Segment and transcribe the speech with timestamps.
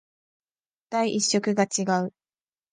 [0.89, 2.11] 第一色が違う